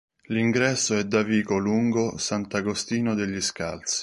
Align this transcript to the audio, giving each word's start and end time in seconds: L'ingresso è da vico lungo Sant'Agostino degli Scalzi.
L'ingresso 0.29 0.97
è 0.97 1.03
da 1.05 1.21
vico 1.21 1.57
lungo 1.59 2.17
Sant'Agostino 2.17 3.13
degli 3.13 3.39
Scalzi. 3.39 3.99